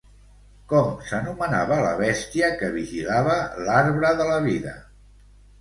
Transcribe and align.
Com 0.71 0.87
s'anomenava 1.09 1.77
la 1.87 1.91
bèstia 2.01 2.49
que 2.63 2.71
vigilava 2.79 3.37
l'arbre 3.69 4.15
de 4.23 4.29
la 4.31 4.41
vida? 4.51 4.79